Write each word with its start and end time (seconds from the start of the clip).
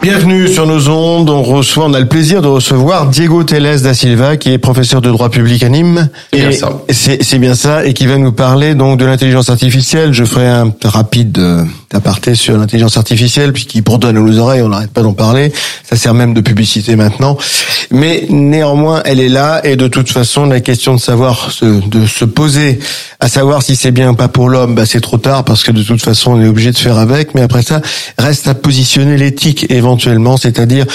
Bienvenue 0.00 0.46
sur 0.46 0.64
nos 0.64 0.88
ondes. 0.88 1.28
On 1.28 1.42
reçoit, 1.42 1.86
on 1.86 1.92
a 1.92 1.98
le 1.98 2.06
plaisir 2.06 2.40
de 2.40 2.46
recevoir 2.46 3.08
Diego 3.08 3.42
Teles 3.42 3.82
da 3.82 3.94
Silva, 3.94 4.36
qui 4.36 4.52
est 4.52 4.58
professeur 4.58 5.00
de 5.00 5.10
droit 5.10 5.28
public 5.28 5.64
à 5.64 5.68
Nîmes. 5.68 6.08
C'est 6.32 6.38
bien 6.38 6.52
ça. 6.52 6.82
C'est 6.90 7.38
bien 7.38 7.54
ça, 7.56 7.84
et 7.84 7.94
qui 7.94 8.06
va 8.06 8.16
nous 8.16 8.30
parler 8.30 8.76
donc 8.76 8.98
de 8.98 9.04
l'intelligence 9.04 9.50
artificielle. 9.50 10.12
Je 10.12 10.24
ferai 10.24 10.46
un 10.46 10.72
rapide 10.84 11.36
euh, 11.38 11.64
aparté 11.92 12.36
sur 12.36 12.56
l'intelligence 12.56 12.96
artificielle, 12.96 13.52
puisqu'il 13.52 13.82
bourdonne 13.82 14.18
nos 14.18 14.38
oreilles, 14.38 14.62
on 14.62 14.68
n'arrête 14.68 14.92
pas 14.92 15.02
d'en 15.02 15.14
parler. 15.14 15.52
Ça 15.82 15.96
sert 15.96 16.14
même 16.14 16.32
de 16.32 16.40
publicité 16.40 16.94
maintenant. 16.94 17.36
Mais 17.90 18.26
néanmoins, 18.28 19.02
elle 19.04 19.18
est 19.18 19.28
là, 19.28 19.60
et 19.64 19.74
de 19.74 19.88
toute 19.88 20.10
façon, 20.10 20.46
la 20.46 20.60
question 20.60 20.94
de 20.94 21.00
savoir, 21.00 21.50
se, 21.50 21.64
de 21.64 22.06
se 22.06 22.24
poser, 22.24 22.78
à 23.18 23.28
savoir 23.28 23.62
si 23.62 23.74
c'est 23.74 23.90
bien 23.90 24.10
ou 24.10 24.14
pas 24.14 24.28
pour 24.28 24.48
l'homme, 24.48 24.76
bah, 24.76 24.86
c'est 24.86 25.00
trop 25.00 25.18
tard, 25.18 25.44
parce 25.44 25.64
que 25.64 25.72
de 25.72 25.82
toute 25.82 26.02
façon, 26.02 26.32
on 26.32 26.40
est 26.40 26.46
obligé 26.46 26.70
de 26.70 26.78
faire 26.78 26.98
avec. 26.98 27.34
Mais 27.34 27.42
après 27.42 27.62
ça, 27.62 27.80
reste 28.16 28.46
à 28.46 28.54
positionner 28.54 29.16
l'éthique 29.16 29.66
éventuellement, 29.70 29.88
c'est-à-dire 30.36 30.86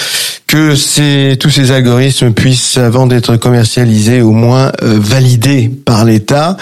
que 0.46 1.34
tous 1.34 1.50
ces 1.50 1.70
algorithmes 1.70 2.32
puissent, 2.32 2.76
avant 2.78 3.06
d'être 3.06 3.36
commercialisés, 3.36 4.22
au 4.22 4.32
moins 4.32 4.72
euh, 4.82 4.98
validés 4.98 5.70
par 5.84 6.04
l'État. 6.04 6.56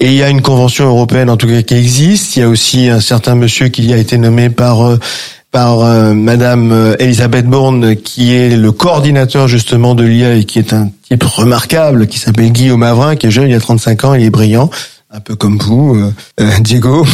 Et 0.00 0.06
il 0.06 0.14
y 0.14 0.22
a 0.22 0.28
une 0.28 0.42
convention 0.42 0.86
européenne, 0.86 1.30
en 1.30 1.36
tout 1.36 1.46
cas, 1.46 1.62
qui 1.62 1.74
existe. 1.74 2.36
Il 2.36 2.40
y 2.40 2.42
a 2.42 2.48
aussi 2.48 2.88
un 2.88 3.00
certain 3.00 3.34
monsieur 3.34 3.68
qui 3.68 3.92
a 3.92 3.96
été 3.96 4.18
nommé 4.18 4.50
par 4.50 4.82
euh, 4.82 4.98
par 5.50 5.80
euh, 5.80 6.12
Madame 6.12 6.72
euh, 6.72 6.96
Elisabeth 6.98 7.46
Borne, 7.46 7.96
qui 7.96 8.34
est 8.34 8.54
le 8.54 8.70
coordinateur 8.70 9.48
justement 9.48 9.94
de 9.94 10.04
l'IA 10.04 10.34
et 10.34 10.44
qui 10.44 10.58
est 10.58 10.72
un 10.72 10.90
type 11.08 11.24
remarquable, 11.24 12.06
qui 12.06 12.18
s'appelle 12.18 12.52
Guillaume 12.52 12.82
Avrin, 12.82 13.16
qui 13.16 13.28
est 13.28 13.30
jeune, 13.30 13.48
il 13.48 13.54
a 13.54 13.60
35 13.60 14.04
ans, 14.04 14.14
il 14.14 14.24
est 14.24 14.30
brillant 14.30 14.68
un 15.10 15.20
peu 15.20 15.36
comme 15.36 15.56
vous, 15.56 15.94
euh, 15.94 16.12
euh, 16.38 16.50
Diego, 16.60 17.06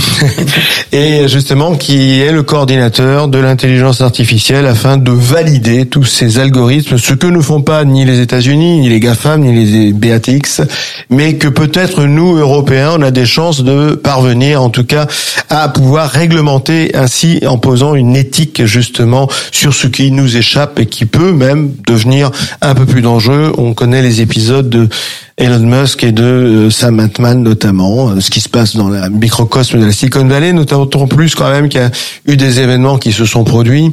et 0.92 1.28
justement 1.28 1.76
qui 1.76 2.20
est 2.20 2.32
le 2.32 2.42
coordinateur 2.42 3.28
de 3.28 3.38
l'intelligence 3.38 4.00
artificielle 4.00 4.66
afin 4.66 4.96
de 4.96 5.12
valider 5.12 5.86
tous 5.86 6.02
ces 6.02 6.40
algorithmes, 6.40 6.98
ce 6.98 7.14
que 7.14 7.28
ne 7.28 7.40
font 7.40 7.62
pas 7.62 7.84
ni 7.84 8.04
les 8.04 8.18
États-Unis, 8.18 8.80
ni 8.80 8.88
les 8.88 8.98
GAFAM, 8.98 9.42
ni 9.42 9.64
les 9.64 9.92
BATX, 9.92 10.62
mais 11.08 11.34
que 11.36 11.46
peut-être 11.46 12.02
nous, 12.02 12.34
Européens, 12.36 12.94
on 12.98 13.02
a 13.02 13.12
des 13.12 13.26
chances 13.26 13.62
de 13.62 13.94
parvenir, 13.94 14.60
en 14.60 14.70
tout 14.70 14.84
cas, 14.84 15.06
à 15.48 15.68
pouvoir 15.68 16.10
réglementer 16.10 16.96
ainsi 16.96 17.42
en 17.46 17.58
posant 17.58 17.94
une 17.94 18.16
éthique 18.16 18.64
justement 18.64 19.28
sur 19.52 19.72
ce 19.72 19.86
qui 19.86 20.10
nous 20.10 20.36
échappe 20.36 20.80
et 20.80 20.86
qui 20.86 21.06
peut 21.06 21.30
même 21.30 21.70
devenir 21.86 22.32
un 22.60 22.74
peu 22.74 22.86
plus 22.86 23.02
dangereux. 23.02 23.52
On 23.56 23.72
connaît 23.72 24.02
les 24.02 24.20
épisodes 24.20 24.68
de 24.68 24.88
Elon 25.36 25.58
Musk 25.66 26.04
et 26.04 26.12
de 26.12 26.22
euh, 26.22 26.70
Sam 26.70 27.00
Altman 27.00 27.42
notamment, 27.42 28.10
euh, 28.10 28.20
ce 28.20 28.30
qui 28.30 28.40
se 28.40 28.48
passe 28.48 28.76
dans 28.76 28.88
la 28.88 29.08
microcosme 29.10 29.80
de 29.80 29.86
la 29.86 29.92
Silicon 29.92 30.24
Valley, 30.26 30.52
notamment 30.52 30.86
plus 30.86 31.34
quand 31.34 31.50
même 31.50 31.68
qu'il 31.68 31.80
y 31.80 31.84
a 31.84 31.90
eu 32.26 32.36
des 32.36 32.60
événements 32.60 32.98
qui 32.98 33.10
se 33.12 33.24
sont 33.24 33.42
produits, 33.42 33.92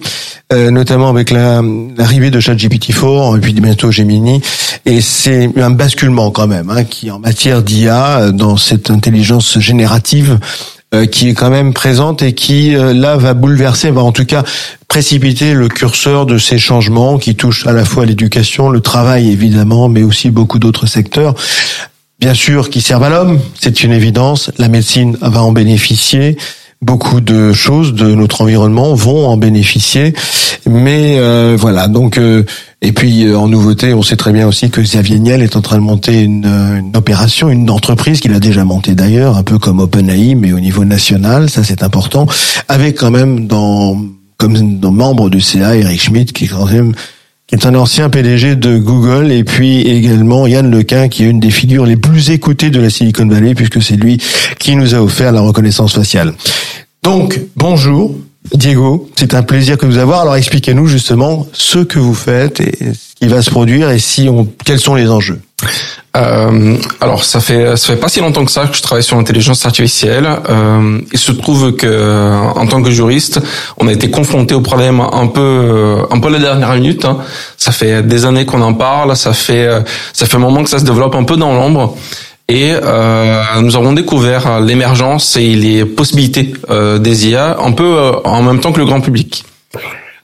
euh, 0.53 0.70
notamment 0.70 1.09
avec 1.09 1.31
la- 1.31 1.64
l'arrivée 1.98 2.30
de 2.30 2.39
ChatGPT-4 2.39 3.38
et 3.38 3.39
puis 3.39 3.53
bientôt 3.53 3.89
Gemini, 3.92 4.39
et 4.86 5.02
c'est 5.02 5.50
un 5.58 5.72
basculement 5.72 6.30
quand 6.30 6.45
même, 6.48 6.70
hein, 6.70 6.83
qui 6.83 7.09
en 7.09 7.17
matière 7.17 7.64
d'IA, 7.64 8.20
euh, 8.20 8.31
dans 8.31 8.55
cette 8.58 8.92
intelligence 8.92 9.58
générative, 9.58 10.38
euh, 10.94 11.06
qui 11.06 11.30
est 11.30 11.34
quand 11.34 11.50
même 11.50 11.73
présente 11.73 12.22
et 12.22 12.34
qui 12.34 12.75
euh, 12.75 12.94
là 12.94 13.16
va 13.16 13.34
bouleverser, 13.34 13.92
va 13.92 14.02
en 14.02 14.11
tout 14.11 14.25
cas 14.25 14.44
précipiter 14.89 15.53
le 15.53 15.70
curseur 15.70 16.25
de 16.25 16.38
ces 16.38 16.58
changements 16.58 17.17
qui 17.17 17.36
touchent 17.36 17.66
à 17.66 17.72
la 17.72 17.86
fois 17.86 18.06
l'éducation, 18.06 18.70
le 18.70 18.81
travail 18.81 19.31
évidemment, 19.31 19.88
mais 19.88 20.03
aussi 20.03 20.31
beaucoup 20.31 20.59
d'autres 20.59 20.88
secteurs. 20.88 21.33
Bien 22.20 22.33
sûr, 22.33 22.70
qui 22.70 22.81
servent 22.81 23.06
à 23.06 23.09
l'homme, 23.09 23.39
c'est 23.59 23.83
une 23.83 23.94
évidence. 23.94 24.52
La 24.58 24.67
médecine 24.67 25.17
va 25.22 25.42
en 25.42 25.53
bénéficier. 25.53 26.38
Beaucoup 26.83 27.21
de 27.21 27.53
choses 27.53 27.93
de 27.93 28.15
notre 28.15 28.41
environnement 28.41 28.95
vont 28.95 29.27
en 29.27 29.37
bénéficier, 29.37 30.15
mais 30.65 31.19
euh, 31.19 31.55
voilà. 31.55 31.87
Donc, 31.87 32.17
euh, 32.17 32.43
et 32.81 32.92
puis 32.92 33.25
euh, 33.25 33.37
en 33.37 33.47
nouveauté, 33.47 33.93
on 33.93 34.02
sait 34.02 34.15
très 34.15 34.31
bien 34.31 34.47
aussi 34.47 34.71
que 34.71 34.81
Xavier 34.81 35.20
Niel 35.20 35.43
est 35.43 35.55
en 35.55 35.61
train 35.61 35.75
de 35.75 35.83
monter 35.83 36.23
une, 36.23 36.45
une 36.45 36.97
opération, 36.97 37.52
une 37.52 37.70
entreprise 37.70 38.20
qu'il 38.20 38.33
a 38.33 38.39
déjà 38.39 38.65
montée 38.65 38.95
d'ailleurs, 38.95 39.37
un 39.37 39.43
peu 39.43 39.59
comme 39.59 39.80
OpenAI, 39.80 40.33
mais 40.33 40.53
au 40.53 40.59
niveau 40.59 40.83
national. 40.83 41.52
Ça, 41.52 41.64
c'est 41.64 41.83
important. 41.83 42.25
Avec 42.67 42.97
quand 42.97 43.11
même 43.11 43.45
dans 43.45 43.97
comme 44.37 44.80
dans 44.80 44.91
membre 44.91 45.30
du 45.30 45.39
CA, 45.39 45.75
Eric 45.75 46.02
Schmidt, 46.02 46.33
qui 46.33 46.45
est 46.45 46.47
quand 46.47 46.65
même 46.65 46.93
est 47.52 47.66
un 47.66 47.76
ancien 47.76 48.10
PDG 48.10 48.56
de 48.56 48.78
Google, 48.78 49.32
et 49.32 49.44
puis 49.44 49.82
également 49.82 50.48
Yann 50.48 50.72
Lequin, 50.72 51.10
qui 51.10 51.23
est 51.23 51.30
une 51.30 51.39
des 51.39 51.52
figures 51.52 51.86
les 51.86 51.98
plus 51.98 52.30
écoutées 52.30 52.70
de 52.70 52.80
la 52.80 52.89
Silicon 52.89 53.28
Valley, 53.28 53.56
puisque 53.56 53.82
c'est 53.82 53.95
lui 53.95 54.22
qui 54.60 54.76
nous 54.76 54.95
a 54.95 55.00
offert 55.00 55.32
la 55.32 55.42
reconnaissance 55.42 55.94
faciale. 55.94 56.34
Donc, 57.04 57.39
bonjour, 57.56 58.16
Diego, 58.54 59.10
c'est 59.16 59.34
un 59.34 59.44
plaisir 59.44 59.78
que 59.78 59.86
vous 59.86 59.98
avoir. 59.98 60.22
Alors, 60.22 60.36
expliquez-nous 60.36 60.88
justement 60.88 61.48
ce 61.52 61.80
que 61.80 62.00
vous 62.00 62.14
faites 62.14 62.60
et 62.60 62.94
ce 62.94 63.16
qui 63.16 63.28
va 63.28 63.42
se 63.42 63.50
produire 63.50 63.89
et 63.89 64.00
si 64.00 64.30
on, 64.30 64.48
quels 64.66 64.80
sont 64.80 64.95
les 64.95 65.10
enjeux. 65.10 65.42
Euh, 66.17 66.76
alors 66.99 67.23
ça 67.23 67.39
fait 67.39 67.77
ça 67.77 67.94
fait 67.94 67.99
pas 67.99 68.10
si 68.10 68.20
longtemps 68.20 68.44
que 68.44 68.52
ça 68.52 68.67
que 68.67 68.76
je 68.76 68.82
travaille 68.82 69.04
sur 69.04 69.16
l'intelligence 69.16 69.66
artificielle. 69.66 70.27
Euh, 70.49 70.99
il 71.14 71.20
se 71.20 71.32
trouve 71.32 71.73
que 71.76 72.52
en 72.55 72.67
tant 72.67 72.82
que 72.82 72.92
juriste, 72.92 73.39
on 73.77 73.88
a 73.88 73.94
été 73.94 74.10
confronté 74.11 74.54
au 74.54 74.61
problème 74.61 75.00
un 75.00 75.27
peu 75.27 76.00
un 76.10 76.20
peu 76.20 76.30
la 76.30 76.39
dernière 76.39 76.73
minute. 76.73 77.05
hein. 77.05 77.20
Ça 77.58 77.71
fait 77.71 78.04
des 78.04 78.26
années 78.26 78.45
qu'on 78.45 78.61
en 78.61 78.73
parle. 78.73 79.16
Ça 79.16 79.33
fait 79.33 79.70
ça 80.11 80.26
fait 80.26 80.36
un 80.36 80.39
moment 80.39 80.64
que 80.64 80.70
ça 80.70 80.80
se 80.80 80.86
développe 80.86 81.16
un 81.16 81.23
peu 81.23 81.38
dans 81.38 81.54
l'ombre. 81.54 81.95
Et 82.50 82.73
euh, 82.73 83.44
nous 83.61 83.77
avons 83.77 83.94
découvert 83.94 84.60
l'émergence 84.60 85.38
et 85.38 85.55
les 85.55 85.86
possibilités 85.86 86.52
euh, 86.70 86.98
des 86.98 87.30
IA 87.30 87.58
un 87.61 87.71
peu 87.71 87.86
euh, 87.86 88.11
en 88.26 88.42
même 88.42 88.60
temps 88.60 88.73
que 88.73 88.80
le 88.80 88.86
grand 88.86 89.00
public. 89.00 89.45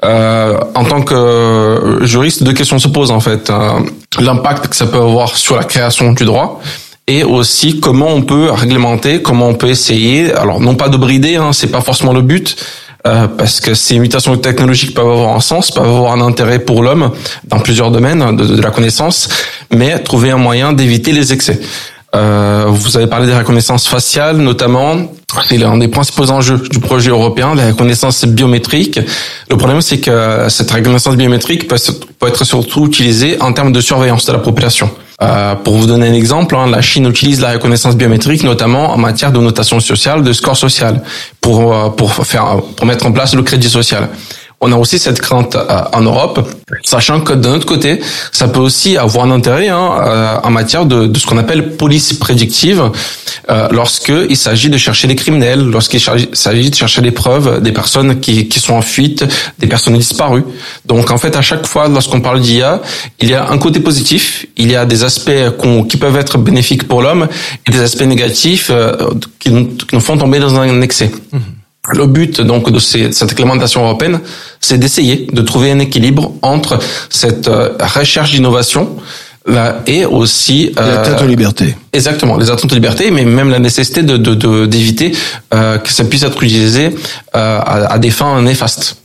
Euh, 0.06 0.59
en 0.75 0.85
tant 0.85 1.02
que 1.02 1.16
euh, 1.16 2.06
juriste, 2.06 2.44
deux 2.44 2.53
questions 2.53 2.78
se 2.80 2.88
posent 2.88 3.12
en 3.12 3.19
fait. 3.19 3.50
Euh, 3.50 3.80
L'impact 4.19 4.68
que 4.68 4.75
ça 4.75 4.85
peut 4.85 4.97
avoir 5.00 5.35
sur 5.35 5.56
la 5.58 5.63
création 5.63 6.12
du 6.13 6.24
droit 6.25 6.62
et 7.08 7.24
aussi 7.24 7.80
comment 7.80 8.09
on 8.09 8.22
peut 8.22 8.50
réglementer, 8.52 9.22
comment 9.22 9.47
on 9.47 9.56
peut 9.56 9.69
essayer. 9.69 10.34
Alors 10.34 10.59
non 10.59 10.75
pas 10.75 10.90
de 10.90 10.97
brider, 10.97 11.35
hein, 11.38 11.52
c'est 11.53 11.72
pas 11.72 11.81
forcément 11.81 12.13
le 12.13 12.22
but. 12.22 12.56
euh, 13.08 13.28
parce 13.28 13.59
que 13.59 13.74
ces 13.74 14.00
mutations 14.00 14.35
technologiques 14.38 14.94
peuvent 14.94 15.09
avoir 15.09 15.35
un 15.35 15.40
sens, 15.40 15.72
peuvent 15.72 15.85
avoir 15.88 16.12
un 16.14 16.22
intérêt 16.22 16.59
pour 16.59 16.84
l'homme 16.84 17.12
dans 17.46 17.59
plusieurs 17.59 17.91
domaines 17.91 18.35
de, 18.35 18.46
de 18.46 18.62
la 18.62 18.72
connaissance, 18.72 19.29
mais 19.74 19.97
trouver 20.00 20.31
un 20.31 20.38
moyen 20.38 20.74
d'éviter 20.74 21.12
les 21.12 21.31
excès. 21.31 21.59
Euh, 22.17 22.66
vous 22.67 22.97
avez 22.97 23.07
parlé 23.07 23.28
des 23.28 23.35
reconnaissances 23.35 23.88
faciales, 23.88 24.38
notamment. 24.38 24.97
C'est 25.47 25.57
l'un 25.57 25.78
des 25.78 25.88
principaux 25.88 26.31
enjeux 26.31 26.57
du 26.57 26.79
projet 26.79 27.11
européen, 27.11 27.53
la 27.53 27.67
reconnaissance 27.67 28.25
biométrique. 28.25 29.00
Le 29.50 29.57
problème, 29.57 29.81
c'est 29.81 30.00
que 30.00 30.47
cette 30.50 30.72
reconnaissance 30.72 31.16
biométrique 31.16 31.67
peut, 31.67 31.75
être 32.28 32.44
surtout 32.44 32.88
utilisée 32.88 33.39
en 33.41 33.53
termes 33.53 33.72
de 33.72 33.81
surveillance 33.81 34.25
de 34.25 34.31
la 34.31 34.39
population. 34.39 34.89
Euh, 35.22 35.55
pour 35.55 35.75
vous 35.75 35.88
donner 35.88 36.07
un 36.07 36.13
exemple, 36.13 36.55
hein, 36.55 36.67
la 36.69 36.81
Chine 36.81 37.07
utilise 37.07 37.41
la 37.41 37.53
reconnaissance 37.53 37.95
biométrique 37.95 38.44
notamment 38.44 38.91
en 38.91 38.97
matière 38.97 39.31
de 39.31 39.39
notation 39.39 39.79
sociale, 39.79 40.23
de 40.23 40.31
score 40.31 40.55
social, 40.55 41.01
pour 41.41 41.73
euh, 41.73 41.89
pour 41.89 42.13
faire 42.13 42.61
pour 42.75 42.85
mettre 42.85 43.05
en 43.07 43.11
place 43.11 43.34
le 43.34 43.41
crédit 43.41 43.69
social. 43.69 44.09
On 44.59 44.72
a 44.72 44.75
aussi 44.75 44.97
cette 44.97 45.22
crainte 45.22 45.56
euh, 45.56 45.81
en 45.94 46.01
Europe, 46.01 46.40
sachant 46.84 47.22
que 47.22 47.34
d'un 47.34 47.53
autre 47.53 47.68
côté, 47.68 48.01
ça 48.31 48.47
peut 48.47 48.59
aussi 48.59 48.97
avoir 48.97 49.25
un 49.25 49.31
intérêt 49.31 49.68
hein, 49.68 49.91
euh, 50.01 50.35
en 50.44 50.50
matière 50.50 50.88
de, 50.88 51.06
de 51.06 51.19
ce 51.19 51.28
qu'on 51.28 51.38
appelle 51.38 51.75
police 51.75 52.13
prédictive, 52.13 52.90
euh, 53.51 53.67
lorsque 53.72 54.12
il 54.29 54.35
s'agit 54.35 54.72
de 54.72 54.78
chercher 54.79 55.07
des 55.07 55.16
criminels, 55.16 55.63
lorsqu'il 55.63 56.00
s'agit- 56.00 56.69
de 56.72 56.75
chercher 56.75 57.01
des 57.01 57.12
preuves 57.12 57.62
des 57.62 57.72
personnes 57.72 58.19
qui, 58.19 58.47
qui 58.47 58.59
sont 58.59 58.73
en 58.73 58.81
fuite, 58.81 59.23
des 59.59 59.67
personnes 59.67 59.96
disparues. 59.96 60.44
Donc 60.85 61.12
en 61.12 61.19
fait, 61.19 61.35
à 61.35 61.44
chaque 61.44 61.67
fois, 61.67 61.88
lorsqu'on 61.88 62.22
parle 62.22 62.41
d'IA, 62.41 62.81
il 63.22 63.29
y 63.29 63.35
a 63.35 63.47
un 63.47 63.59
côté 63.59 63.79
positif, 63.79 64.47
il 64.57 64.72
y 64.72 64.75
a 64.75 64.85
des 64.88 65.03
aspects 65.03 65.29
qui 65.88 65.97
peuvent 65.97 66.17
être 66.17 66.40
bénéfiques 66.40 66.88
pour 66.88 67.03
l'homme 67.03 67.28
et 67.67 67.72
des 67.72 67.82
aspects 67.82 68.02
négatifs 68.02 68.70
euh, 68.72 68.96
qui, 69.37 69.52
nous, 69.52 69.66
qui 69.67 69.93
nous 69.93 70.02
font 70.02 70.17
tomber 70.17 70.40
dans 70.40 70.55
un 70.59 70.82
excès. 70.82 71.11
Le 71.93 72.05
but 72.05 72.41
donc 72.41 72.69
de 72.69 72.79
cette 72.79 73.29
réglementation 73.29 73.84
européenne, 73.84 74.19
c'est 74.59 74.78
d'essayer 74.78 75.28
de 75.31 75.41
trouver 75.41 75.72
un 75.72 75.79
équilibre 75.79 76.34
entre 76.41 76.79
cette 77.09 77.47
euh, 77.47 77.69
recherche 77.79 78.31
d'innovation 78.31 78.97
là, 79.47 79.82
et 79.88 80.05
aussi 80.05 80.72
euh, 80.79 81.03
tête 81.03 81.22
aux 81.22 81.28
libertés. 81.28 81.76
exactement 81.94 82.38
les 82.38 82.49
attentes 82.52 82.70
de 82.70 82.76
liberté, 82.76 83.11
mais 83.11 83.26
même 83.26 83.49
la 83.49 83.59
nécessité 83.59 84.03
de 84.03 84.17
de- 84.17 84.35
de- 84.35 84.66
d'éviter 84.66 85.14
euh, 85.53 85.78
que 85.78 85.90
ça 85.90 86.03
puisse 86.03 86.23
être 86.23 86.41
utilisé 86.44 86.88
euh, 87.35 87.59
à, 87.59 87.94
à 87.94 87.99
des 87.99 88.09
fins 88.11 88.41
néfastes. 88.41 88.97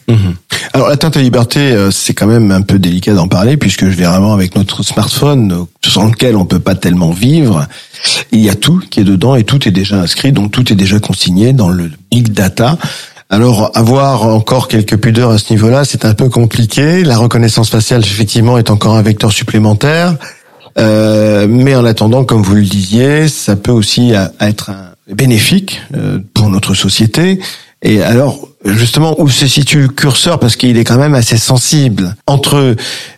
Alors 0.75 0.89
l'atteinte 0.91 1.17
à 1.17 1.21
la 1.21 1.25
liberté, 1.25 1.61
euh, 1.61 1.91
c'est 1.91 2.13
quand 2.13 2.27
même 2.27 2.51
un 2.51 2.61
peu 2.61 2.79
délicat 2.79 3.15
d'en 3.15 3.29
parler 3.29 3.57
puisque 3.57 3.85
je 3.87 3.97
vais 3.97 4.05
vraiment 4.05 4.35
avec 4.35 4.55
notre 4.57 4.83
smartphone 4.83 5.53
euh, 5.53 5.89
sans 5.89 6.07
lequel 6.09 6.37
on 6.37 6.45
peut 6.45 6.59
pas 6.61 6.75
tellement 6.75 7.13
vivre. 7.13 7.67
Il 8.31 8.41
y 8.41 8.51
a 8.51 8.55
tout 8.55 8.81
qui 8.91 9.01
est 9.01 9.05
dedans 9.05 9.35
et 9.37 9.45
tout 9.45 9.67
est 9.67 9.71
déjà 9.71 9.97
inscrit, 9.97 10.33
donc 10.33 10.51
tout 10.51 10.71
est 10.71 10.77
déjà 10.77 10.99
consigné 10.99 11.53
dans 11.55 11.71
le 11.71 11.91
big 12.11 12.29
data. 12.33 12.77
Alors 13.33 13.71
avoir 13.73 14.25
encore 14.27 14.69
quelques 14.69 14.99
pudeurs 14.99 15.31
à 15.31 15.39
ce 15.39 15.55
niveau-là, 15.55 15.87
c'est 15.87 16.05
un 16.05 16.13
peu 16.13 16.29
compliqué. 16.29 17.03
La 17.03 17.17
reconnaissance 17.17 17.71
faciale 17.71 18.03
effectivement 18.03 18.59
est 18.59 18.69
encore 18.69 18.95
un 18.95 19.01
vecteur 19.01 19.33
supplémentaire. 19.33 20.17
Euh, 20.79 21.47
mais 21.49 21.75
en 21.75 21.87
attendant, 21.87 22.25
comme 22.25 22.43
vous 22.43 22.55
le 22.55 22.61
disiez, 22.61 23.29
ça 23.29 23.57
peut 23.57 23.73
aussi 23.73 24.13
être 24.39 24.71
bénéfique 25.11 25.81
euh, 25.97 26.19
pour 26.35 26.51
notre 26.51 26.75
société. 26.75 27.41
Et 27.81 28.03
alors, 28.03 28.49
justement, 28.67 29.19
où 29.19 29.31
se 29.31 29.47
situe 29.47 29.81
le 29.81 29.89
curseur? 29.89 30.39
Parce 30.39 30.57
qu'il 30.57 30.77
est 30.77 30.85
quand 30.85 30.99
même 30.99 31.15
assez 31.15 31.39
sensible. 31.39 32.15
Entre 32.27 32.77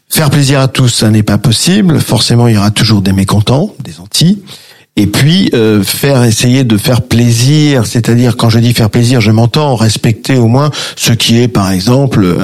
faire 0.09 0.31
plaisir 0.31 0.61
à 0.61 0.69
tous, 0.69 0.91
ça 0.91 1.11
n'est 1.11 1.25
pas 1.25 1.39
possible. 1.39 1.99
Forcément, 1.99 2.47
il 2.47 2.55
y 2.55 2.57
aura 2.57 2.71
toujours 2.71 3.03
des 3.03 3.13
mécontents, 3.13 3.75
des 3.83 3.99
anti 3.99 4.45
et 4.97 5.07
puis 5.09 5.51
euh, 5.55 5.83
faire 5.83 6.23
essayer 6.23 6.63
de 6.63 6.77
faire 6.77 7.03
plaisir, 7.03 7.85
c'est-à-dire 7.85 8.37
quand 8.37 8.49
je 8.49 8.61
dis 8.61 8.73
faire 8.73 8.91
plaisir, 8.91 9.21
je 9.21 9.33
m'entends 9.33 9.75
respecter 9.75 10.37
au 10.37 10.47
moins 10.47 10.71
ce 10.97 11.13
qui 11.13 11.41
est 11.41 11.49
par 11.49 11.71
exemple 11.73 12.37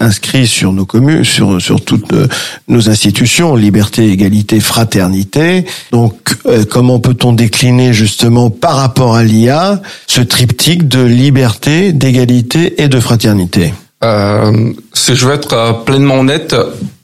inscrit 0.00 0.46
sur 0.46 0.72
nos 0.72 0.86
communes, 0.86 1.24
sur 1.24 1.60
sur 1.60 1.84
toutes 1.84 2.12
euh, 2.14 2.26
nos 2.68 2.88
institutions, 2.88 3.54
liberté, 3.54 4.10
égalité, 4.10 4.60
fraternité. 4.60 5.66
Donc 5.92 6.36
euh, 6.46 6.64
comment 6.64 7.00
peut-on 7.00 7.32
décliner 7.34 7.92
justement 7.92 8.48
par 8.48 8.76
rapport 8.76 9.14
à 9.14 9.22
l'IA 9.22 9.82
ce 10.06 10.22
triptyque 10.22 10.88
de 10.88 11.02
liberté, 11.02 11.92
d'égalité 11.92 12.82
et 12.82 12.88
de 12.88 12.98
fraternité? 12.98 13.74
Euh, 14.02 14.72
Si 14.94 15.14
je 15.14 15.26
veux 15.26 15.34
être 15.34 15.84
pleinement 15.84 16.20
honnête, 16.20 16.56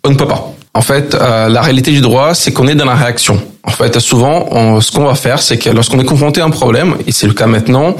on 0.04 0.10
ne 0.10 0.14
peut 0.14 0.26
pas. 0.26 0.49
En 0.72 0.82
fait, 0.82 1.14
la 1.14 1.60
réalité 1.60 1.90
du 1.90 2.00
droit, 2.00 2.34
c'est 2.34 2.52
qu'on 2.52 2.68
est 2.68 2.76
dans 2.76 2.84
la 2.84 2.94
réaction. 2.94 3.42
En 3.64 3.70
fait, 3.70 3.98
souvent, 3.98 4.80
ce 4.80 4.92
qu'on 4.92 5.04
va 5.04 5.14
faire, 5.14 5.42
c'est 5.42 5.58
que 5.58 5.68
lorsqu'on 5.68 5.98
est 5.98 6.04
confronté 6.04 6.40
à 6.40 6.44
un 6.44 6.50
problème, 6.50 6.96
et 7.06 7.12
c'est 7.12 7.26
le 7.26 7.34
cas 7.34 7.46
maintenant, 7.46 7.96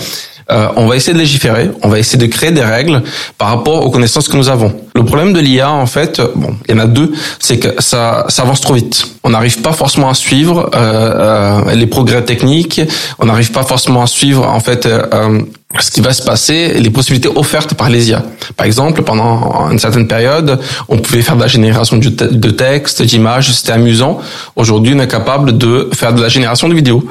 euh, 0.50 0.69
on 0.76 0.87
va 0.87 0.97
essayer 0.97 1.12
de 1.12 1.19
légiférer, 1.19 1.70
on 1.82 1.88
va 1.88 1.99
essayer 1.99 2.19
de 2.19 2.26
créer 2.26 2.50
des 2.50 2.64
règles 2.64 3.02
par 3.38 3.49
rapport 3.49 3.85
aux 3.85 3.91
connaissances 3.91 4.29
que 4.29 4.37
nous 4.37 4.49
avons. 4.49 4.73
Le 4.94 5.05
problème 5.05 5.32
de 5.32 5.41
l'IA, 5.41 5.70
en 5.70 5.87
fait, 5.87 6.20
bon, 6.35 6.56
il 6.69 6.75
y 6.75 6.79
en 6.79 6.81
a 6.81 6.87
deux, 6.87 7.12
c'est 7.38 7.58
que 7.58 7.81
ça, 7.81 8.26
ça 8.29 8.43
avance 8.43 8.61
trop 8.61 8.75
vite. 8.75 9.06
On 9.23 9.31
n'arrive 9.31 9.61
pas 9.61 9.73
forcément 9.73 10.11
à 10.11 10.14
suivre 10.14 10.70
euh, 10.75 11.62
euh, 11.69 11.75
les 11.75 11.87
progrès 11.87 12.25
techniques, 12.25 12.81
on 13.19 13.26
n'arrive 13.26 13.52
pas 13.52 13.62
forcément 13.62 14.02
à 14.02 14.06
suivre, 14.06 14.47
en 14.47 14.61
fait, 14.61 14.87
euh, 14.87 15.41
ce 15.79 15.91
qui 15.91 16.00
va 16.00 16.12
se 16.12 16.23
passer, 16.23 16.75
les 16.81 16.91
possibilités 16.91 17.29
offertes 17.35 17.75
par 17.75 17.88
les 17.88 18.11
IA. 18.11 18.25
Par 18.56 18.67
exemple, 18.67 19.02
pendant 19.02 19.70
une 19.70 19.79
certaine 19.79 20.08
période, 20.08 20.58
on 20.88 20.99
pouvait 20.99 21.23
faire 21.23 21.37
de 21.37 21.43
la 21.43 21.49
génération 21.49 21.97
de 21.97 22.50
texte, 22.50 23.02
d'images, 23.02 23.52
c'était 23.52 23.73
amusant. 23.73 24.19
Aujourd'hui, 24.56 24.94
on 24.97 25.00
est 25.00 25.08
capable 25.08 25.56
de 25.56 25.88
faire 25.93 26.12
de 26.12 26.20
la 26.20 26.29
génération 26.29 26.69
de 26.69 26.75
vidéos 26.75 27.05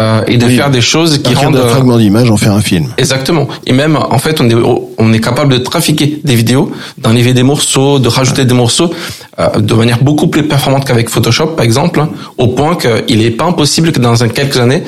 euh, 0.00 0.22
et 0.26 0.36
de 0.36 0.48
faire 0.48 0.70
des 0.70 0.80
choses 0.80 1.18
qui 1.18 1.34
rendent 1.34 1.56
un 1.56 1.68
fragment 1.68 1.98
d'image, 1.98 2.30
en 2.30 2.36
faire 2.36 2.52
un 2.52 2.62
film. 2.62 2.88
Exactement. 2.96 3.46
Et 3.66 3.72
même, 3.72 3.96
en 3.96 4.18
fait, 4.18 4.40
on 4.40 4.48
est 4.48 4.54
on 4.98 5.12
est 5.12 5.20
capable 5.20 5.52
de 5.54 5.58
trafiquer 5.58 6.20
des 6.24 6.34
vidéos, 6.34 6.70
d'enlever 6.98 7.34
des 7.34 7.42
morceaux, 7.42 7.98
de 7.98 8.08
rajouter 8.08 8.44
des 8.44 8.54
morceaux 8.54 8.90
euh, 9.38 9.48
de 9.58 9.74
manière 9.74 10.02
beaucoup 10.02 10.28
plus 10.28 10.44
performante 10.46 10.84
qu'avec 10.86 11.08
Photoshop, 11.08 11.48
par 11.48 11.64
exemple, 11.64 12.06
au 12.38 12.48
point 12.48 12.76
qu'il 12.76 13.18
n'est 13.18 13.30
pas 13.30 13.44
impossible 13.44 13.92
que 13.92 14.00
dans 14.00 14.16
quelques 14.16 14.58
années 14.58 14.82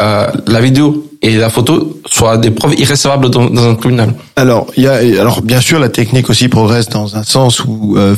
euh, 0.00 0.26
la 0.46 0.60
vidéo 0.60 1.06
et 1.20 1.36
la 1.36 1.50
photo 1.50 2.00
soient 2.06 2.38
des 2.38 2.50
preuves 2.50 2.78
irrécevables 2.78 3.28
dans, 3.28 3.50
dans 3.50 3.68
un 3.68 3.74
tribunal. 3.74 4.14
Alors, 4.36 4.66
il 4.76 4.84
y 4.84 4.86
a, 4.86 4.94
alors 5.20 5.42
bien 5.42 5.60
sûr, 5.60 5.78
la 5.78 5.90
technique 5.90 6.30
aussi 6.30 6.48
progresse 6.48 6.88
dans 6.88 7.16
un 7.16 7.22
sens 7.22 7.62
où 7.66 7.96
euh, 7.98 8.16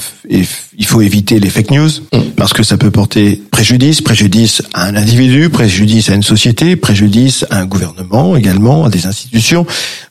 il 0.79 0.87
faut 0.87 1.01
éviter 1.01 1.39
les 1.39 1.51
fake 1.51 1.71
news 1.71 1.91
mm. 2.13 2.19
parce 2.37 2.53
que 2.53 2.63
ça 2.63 2.77
peut 2.77 2.91
porter 2.91 3.41
préjudice, 3.51 4.01
préjudice 4.01 4.63
à 4.75 4.87
un 4.87 4.97
individu, 4.97 5.51
préjudice 5.51 6.11
à 6.11 6.15
une 6.15 6.23
société, 6.23 6.77
préjudice 6.77 7.45
à 7.51 7.59
un 7.59 7.67
gouvernement 7.67 8.37
également, 8.37 8.85
à 8.85 8.91
des 8.91 9.07
institutions. 9.07 9.67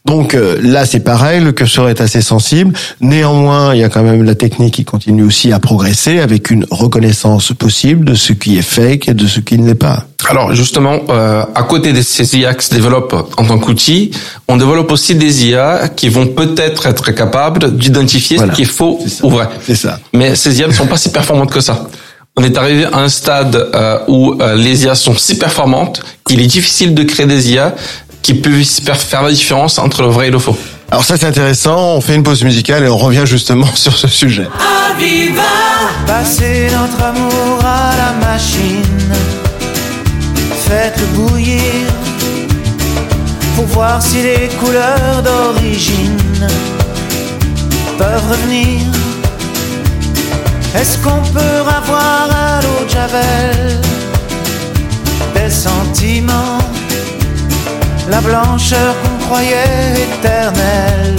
Donc 0.05 0.33
euh, 0.33 0.59
là, 0.61 0.85
c'est 0.85 1.01
pareil, 1.01 1.41
le 1.41 1.51
curseur 1.51 1.89
est 1.89 2.01
assez 2.01 2.21
sensible. 2.21 2.73
Néanmoins, 3.01 3.73
il 3.73 3.81
y 3.81 3.83
a 3.83 3.89
quand 3.89 4.03
même 4.03 4.23
la 4.23 4.35
technique 4.35 4.75
qui 4.75 4.85
continue 4.85 5.23
aussi 5.23 5.51
à 5.51 5.59
progresser 5.59 6.19
avec 6.19 6.49
une 6.49 6.65
reconnaissance 6.71 7.53
possible 7.53 8.05
de 8.05 8.15
ce 8.15 8.33
qui 8.33 8.57
est 8.57 8.63
fake 8.63 9.09
et 9.09 9.13
de 9.13 9.27
ce 9.27 9.39
qui 9.39 9.57
ne 9.57 9.67
l'est 9.67 9.75
pas. 9.75 10.05
Alors 10.29 10.53
justement, 10.53 10.99
euh, 11.09 11.43
à 11.55 11.63
côté 11.63 11.93
de 11.93 12.01
ces 12.01 12.37
IA 12.37 12.53
qui 12.53 12.67
se 12.67 12.73
développent 12.73 13.33
en 13.37 13.45
tant 13.45 13.59
qu'outil, 13.59 14.11
on 14.47 14.57
développe 14.57 14.91
aussi 14.91 15.15
des 15.15 15.47
IA 15.47 15.89
qui 15.89 16.09
vont 16.09 16.27
peut-être 16.27 16.85
être 16.85 17.11
capables 17.11 17.75
d'identifier 17.75 18.37
ce 18.37 18.45
qui 18.45 18.61
est 18.63 18.65
faux 18.65 18.99
ou 19.23 19.29
vrai. 19.29 19.49
C'est 19.65 19.75
ça. 19.75 19.99
Mais 20.13 20.35
ces 20.51 20.59
IA 20.59 20.67
ne 20.67 20.73
sont 20.73 20.87
pas 20.87 20.97
si 20.97 21.09
performantes 21.09 21.51
que 21.51 21.61
ça. 21.61 21.85
On 22.35 22.43
est 22.43 22.57
arrivé 22.57 22.85
à 22.85 22.97
un 22.97 23.09
stade 23.09 23.55
euh, 23.55 23.99
où 24.07 24.35
euh, 24.41 24.55
les 24.55 24.83
IA 24.83 24.95
sont 24.95 25.15
si 25.15 25.37
performantes 25.37 26.01
qu'il 26.27 26.41
est 26.41 26.47
difficile 26.47 26.93
de 26.93 27.03
créer 27.03 27.25
des 27.25 27.51
IA 27.51 27.73
qui 28.21 28.33
puissent 28.33 28.81
faire 28.81 29.23
la 29.23 29.31
différence 29.31 29.79
entre 29.79 30.01
le 30.01 30.09
vrai 30.09 30.27
et 30.27 30.31
le 30.31 30.39
faux. 30.39 30.57
Alors 30.91 31.05
ça 31.05 31.15
c'est 31.15 31.25
intéressant, 31.25 31.95
on 31.95 32.01
fait 32.01 32.15
une 32.15 32.23
pause 32.23 32.43
musicale 32.43 32.83
et 32.83 32.89
on 32.89 32.97
revient 32.97 33.23
justement 33.25 33.67
sur 33.75 33.95
ce 33.95 34.07
sujet. 34.07 34.47
Aviva 34.91 35.41
Passer 36.05 36.67
notre 36.71 37.01
amour 37.01 37.59
à 37.63 37.91
la 37.95 38.27
machine 38.27 39.13
Faites-le 40.67 41.05
bouillir 41.17 41.61
pour 43.55 43.65
voir 43.67 44.01
si 44.01 44.21
les 44.21 44.49
couleurs 44.59 45.23
d'origine 45.23 46.47
peuvent 47.97 48.29
revenir. 48.29 49.00
Est-ce 50.81 50.97
qu'on 50.97 51.21
peut 51.31 51.59
avoir 51.79 52.27
à 52.31 52.59
l'eau 52.63 52.83
de 52.83 52.89
Javel? 52.89 53.79
Des 55.35 55.51
sentiments, 55.51 56.57
la 58.09 58.19
blancheur 58.19 58.95
qu'on 59.03 59.25
croyait 59.25 60.07
éternelle 60.07 61.15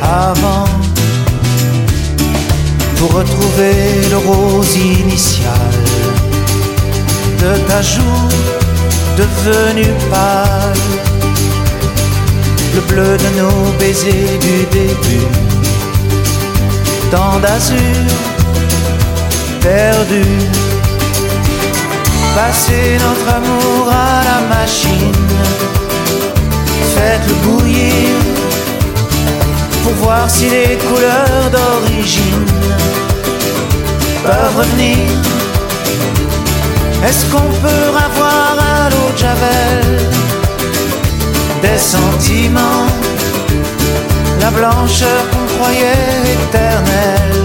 avant. 0.00 0.68
Pour 2.98 3.14
retrouver 3.14 3.74
le 4.12 4.18
rose 4.18 4.76
initial 4.76 5.74
de 7.42 7.58
ta 7.68 7.82
joue 7.82 8.28
devenu 9.18 9.88
pâle, 10.08 10.84
le 12.76 12.80
bleu 12.82 13.16
de 13.24 13.40
nos 13.40 13.72
baisers 13.80 14.38
du 14.38 14.56
début, 14.70 15.26
tant 17.14 17.38
d'azur 17.38 18.06
perdu. 19.60 20.24
Passer 22.36 22.86
notre 23.04 23.28
amour 23.38 23.82
à 23.88 24.14
la 24.30 24.40
machine, 24.56 25.22
faites-le 26.94 27.34
bouillir 27.44 28.14
pour 29.82 29.94
voir 30.04 30.24
si 30.28 30.46
les 30.56 30.76
couleurs 30.88 31.46
d'origine 31.54 32.46
peuvent 34.24 34.56
revenir. 34.60 35.06
Est-ce 37.06 37.24
qu'on 37.30 37.50
peut 37.64 37.88
avoir 38.08 38.56
à 38.74 38.90
l'eau 38.90 39.10
de 39.14 39.18
Javel 39.24 39.84
des 41.62 41.78
sentiments, 41.78 42.88
la 44.40 44.50
blancheur 44.50 45.33
qu'on 45.54 45.62
croyait 45.62 45.92
éternelle 46.32 47.44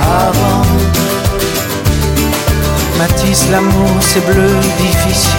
avant 0.00 0.62
Matisse, 2.98 3.48
l'amour, 3.50 3.90
c'est 4.00 4.24
bleu 4.24 4.50
difficile. 4.78 5.30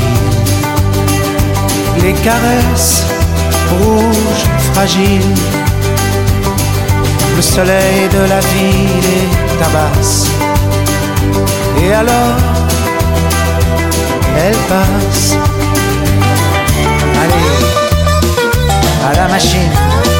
Les 2.02 2.14
caresses 2.14 3.06
rouges, 3.72 4.46
fragiles. 4.74 5.36
Le 7.36 7.42
soleil 7.42 8.08
de 8.14 8.30
la 8.30 8.40
ville 8.40 9.06
est 9.18 9.60
tabasse. 9.60 10.28
Et 11.82 11.94
alors 11.94 12.38
elle 14.38 14.58
passe. 14.70 15.36
Allez, 17.24 17.50
à 19.10 19.16
la 19.16 19.28
machine. 19.30 20.17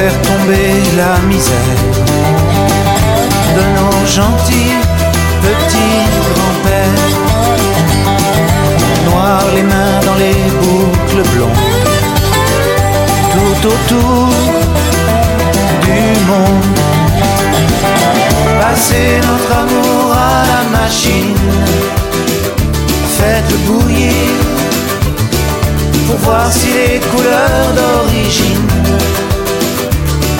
Faire 0.00 0.22
tomber 0.22 0.72
la 0.96 1.14
misère 1.28 1.76
de 3.56 3.62
nos 3.76 3.98
gentils 4.16 4.76
petits 5.44 6.00
grands-pères. 6.32 7.08
Noir 9.06 9.42
les 9.54 9.62
mains 9.72 10.00
dans 10.08 10.18
les 10.24 10.40
boucles 10.60 11.24
blondes. 11.32 11.66
Tout 13.32 13.60
autour 13.74 14.28
du 15.86 16.02
monde. 16.30 16.78
Passer 18.62 19.08
notre 19.28 19.52
amour 19.62 20.06
à 20.30 20.36
la 20.52 20.62
machine. 20.78 21.46
Faites-le 23.18 23.58
bouillir 23.66 24.32
pour 26.06 26.16
voir 26.26 26.46
si 26.50 26.68
les 26.78 27.00
couleurs 27.10 27.70
d'origine 27.78 28.70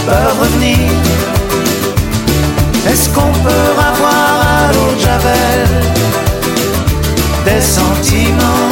peuvent 0.07 0.41
revenir. 0.41 0.79
Est-ce 2.89 3.09
qu'on 3.11 3.33
peut 3.45 3.71
avoir 3.91 4.35
à 4.59 4.73
l'eau 4.73 4.95
de 4.95 5.01
Javel 5.01 5.69
Des 7.45 7.61
sentiments 7.61 8.71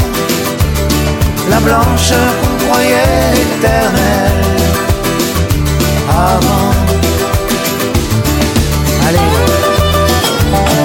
La 1.51 1.61
blancheur 1.61 2.31
qu'on 2.41 2.67
croyait 2.67 3.33
éternelle 3.35 4.45
Avant? 6.11 6.73
Allez, 9.07 9.31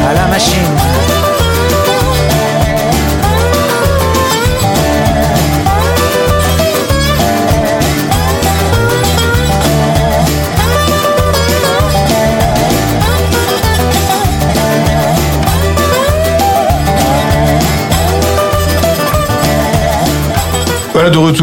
à 0.09 0.13
la 0.13 0.27
machine. 0.27 0.92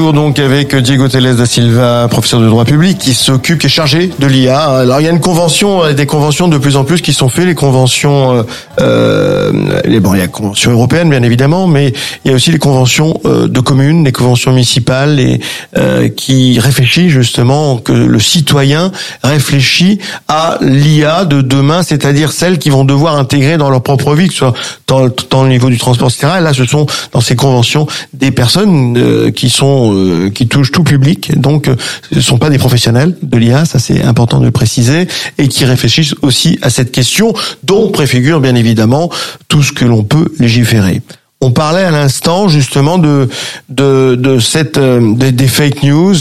Donc 0.00 0.38
avec 0.38 0.74
Diego 0.74 1.08
Teles 1.08 1.36
da 1.36 1.46
Silva, 1.46 2.08
professeur 2.10 2.40
de 2.40 2.48
droit 2.48 2.64
public, 2.64 2.98
qui 2.98 3.12
s'occupe, 3.12 3.60
qui 3.60 3.66
est 3.66 3.70
chargé 3.70 4.10
de 4.18 4.26
l'IA. 4.26 4.58
Alors 4.58 5.00
il 5.00 5.04
y 5.04 5.06
a 5.06 5.10
une 5.10 5.20
convention, 5.20 5.84
euh, 5.84 5.92
des 5.92 6.06
conventions 6.06 6.48
de 6.48 6.58
plus 6.58 6.76
en 6.76 6.84
plus 6.84 7.02
qui 7.02 7.12
sont 7.12 7.28
faites, 7.28 7.44
les 7.44 7.54
conventions, 7.54 8.32
euh, 8.32 8.42
euh, 8.80 10.00
bon, 10.00 10.14
il 10.14 10.18
y 10.18 10.20
a 10.20 10.24
la 10.24 10.28
convention 10.28 10.72
européenne 10.72 11.10
bien 11.10 11.22
évidemment, 11.22 11.66
mais 11.66 11.92
il 12.24 12.30
y 12.30 12.32
a 12.32 12.34
aussi 12.34 12.50
les 12.50 12.58
conventions 12.58 13.20
euh, 13.26 13.46
de 13.46 13.60
communes, 13.60 14.04
les 14.04 14.12
conventions 14.12 14.52
municipales, 14.52 15.20
et 15.20 15.40
euh, 15.76 16.08
qui 16.08 16.58
réfléchit 16.58 17.10
justement 17.10 17.76
que 17.76 17.92
le 17.92 18.18
citoyen 18.18 18.92
réfléchit 19.22 19.98
à 20.28 20.58
l'IA 20.62 21.26
de 21.26 21.42
demain, 21.42 21.82
c'est-à-dire 21.82 22.32
celles 22.32 22.58
qui 22.58 22.70
vont 22.70 22.84
devoir 22.84 23.16
intégrer 23.16 23.58
dans 23.58 23.70
leur 23.70 23.82
propre 23.82 24.14
vie, 24.14 24.28
que 24.28 24.32
ce 24.32 24.38
soit 24.38 24.54
dans, 24.86 25.08
dans 25.30 25.42
le 25.42 25.50
niveau 25.50 25.68
du 25.68 25.78
transport, 25.78 26.08
etc. 26.08 26.34
Et 26.38 26.42
là, 26.42 26.54
ce 26.54 26.64
sont 26.64 26.86
dans 27.12 27.20
ces 27.20 27.36
conventions 27.36 27.86
des 28.14 28.30
personnes 28.30 29.32
qui 29.34 29.50
sont 29.50 29.89
euh, 29.92 30.30
qui 30.30 30.48
touchent 30.48 30.72
tout 30.72 30.84
public, 30.84 31.38
donc 31.38 31.68
euh, 31.68 31.76
ce 32.12 32.20
sont 32.20 32.38
pas 32.38 32.50
des 32.50 32.58
professionnels 32.58 33.16
de 33.22 33.38
l'IA, 33.38 33.64
ça 33.64 33.78
c'est 33.78 34.02
important 34.02 34.40
de 34.40 34.44
le 34.44 34.50
préciser, 34.50 35.08
et 35.38 35.48
qui 35.48 35.64
réfléchissent 35.64 36.14
aussi 36.22 36.58
à 36.62 36.70
cette 36.70 36.92
question, 36.92 37.34
dont 37.62 37.90
préfigure 37.90 38.40
bien 38.40 38.54
évidemment 38.54 39.10
tout 39.48 39.62
ce 39.62 39.72
que 39.72 39.84
l'on 39.84 40.04
peut 40.04 40.32
légiférer. 40.38 41.02
On 41.42 41.52
parlait 41.52 41.84
à 41.84 41.90
l'instant 41.90 42.48
justement 42.48 42.98
de 42.98 43.28
de, 43.70 44.14
de 44.14 44.38
cette 44.38 44.76
euh, 44.76 45.14
des, 45.14 45.32
des 45.32 45.48
fake 45.48 45.82
news 45.82 46.16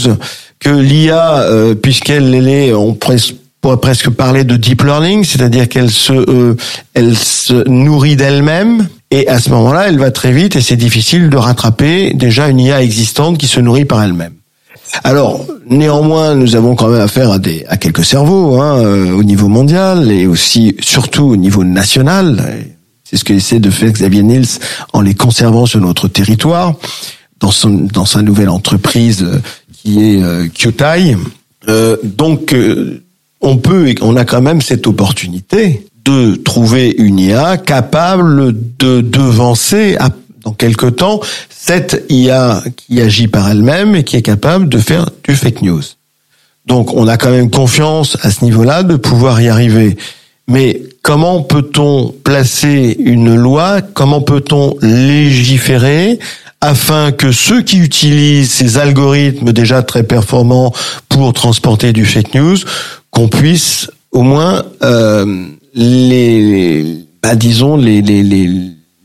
que 0.60 0.70
l'IA, 0.70 1.40
euh, 1.40 1.74
puisqu'elle 1.74 2.34
elle 2.34 2.48
est, 2.48 2.72
on 2.72 2.94
pourrait 2.94 3.80
presque 3.80 4.10
parler 4.10 4.44
de 4.44 4.56
deep 4.56 4.82
learning, 4.82 5.24
c'est-à-dire 5.24 5.68
qu'elle 5.68 5.90
se 5.90 6.12
euh, 6.12 6.56
elle 6.94 7.16
se 7.16 7.68
nourrit 7.68 8.16
d'elle-même. 8.16 8.88
Et 9.10 9.26
à 9.28 9.40
ce 9.40 9.50
moment-là, 9.50 9.88
elle 9.88 9.98
va 9.98 10.10
très 10.10 10.32
vite 10.32 10.56
et 10.56 10.60
c'est 10.60 10.76
difficile 10.76 11.30
de 11.30 11.36
rattraper 11.36 12.12
déjà 12.14 12.48
une 12.48 12.60
IA 12.60 12.82
existante 12.82 13.38
qui 13.38 13.48
se 13.48 13.60
nourrit 13.60 13.84
par 13.84 14.02
elle-même. 14.02 14.34
Alors, 15.04 15.44
néanmoins, 15.66 16.34
nous 16.34 16.56
avons 16.56 16.74
quand 16.74 16.88
même 16.88 17.00
affaire 17.00 17.30
à 17.30 17.38
des 17.38 17.64
à 17.68 17.76
quelques 17.76 18.04
cerveaux 18.04 18.60
hein, 18.60 18.78
euh, 18.78 19.12
au 19.12 19.22
niveau 19.22 19.48
mondial 19.48 20.10
et 20.10 20.26
aussi 20.26 20.76
surtout 20.80 21.24
au 21.24 21.36
niveau 21.36 21.64
national. 21.64 22.64
C'est 23.04 23.16
ce 23.16 23.24
que 23.24 23.32
essaie 23.32 23.60
de 23.60 23.70
faire 23.70 23.90
Xavier 23.90 24.22
Niels 24.22 24.46
en 24.92 25.00
les 25.00 25.14
conservant 25.14 25.66
sur 25.66 25.80
notre 25.80 26.08
territoire 26.08 26.74
dans 27.40 27.50
son 27.50 27.70
dans 27.70 28.06
sa 28.06 28.22
nouvelle 28.22 28.48
entreprise 28.48 29.22
euh, 29.22 29.40
qui 29.82 30.00
est 30.00 30.22
euh, 30.22 30.48
Kyotai. 30.48 31.16
Euh, 31.68 31.96
donc, 32.02 32.52
euh, 32.52 33.02
on 33.40 33.56
peut, 33.56 33.94
on 34.02 34.16
a 34.16 34.24
quand 34.24 34.42
même 34.42 34.60
cette 34.60 34.86
opportunité 34.86 35.86
de 36.04 36.36
trouver 36.36 36.94
une 36.96 37.18
IA 37.18 37.56
capable 37.56 38.54
de 38.78 39.00
devancer 39.00 39.96
dans 40.44 40.52
quelque 40.52 40.86
temps 40.86 41.20
cette 41.50 42.04
IA 42.08 42.62
qui 42.76 43.00
agit 43.00 43.28
par 43.28 43.50
elle-même 43.50 43.94
et 43.94 44.04
qui 44.04 44.16
est 44.16 44.22
capable 44.22 44.68
de 44.68 44.78
faire 44.78 45.10
du 45.24 45.36
fake 45.36 45.62
news. 45.62 45.82
Donc 46.66 46.94
on 46.94 47.08
a 47.08 47.16
quand 47.16 47.30
même 47.30 47.50
confiance 47.50 48.16
à 48.22 48.30
ce 48.30 48.44
niveau-là 48.44 48.82
de 48.82 48.96
pouvoir 48.96 49.40
y 49.40 49.48
arriver. 49.48 49.96
Mais 50.48 50.82
comment 51.02 51.42
peut-on 51.42 52.14
placer 52.24 52.96
une 52.98 53.34
loi? 53.34 53.82
Comment 53.82 54.20
peut-on 54.20 54.76
légiférer 54.82 56.18
afin 56.60 57.12
que 57.12 57.32
ceux 57.32 57.62
qui 57.62 57.78
utilisent 57.78 58.50
ces 58.50 58.76
algorithmes 58.76 59.52
déjà 59.52 59.82
très 59.82 60.02
performants 60.02 60.72
pour 61.08 61.32
transporter 61.32 61.92
du 61.92 62.04
fake 62.04 62.34
news, 62.34 62.58
qu'on 63.10 63.28
puisse 63.28 63.90
au 64.12 64.22
moins 64.22 64.64
euh, 64.82 65.46
les, 65.74 67.04
bah, 67.22 67.34
disons 67.34 67.76
les, 67.76 68.02
les, 68.02 68.22
les, 68.22 68.50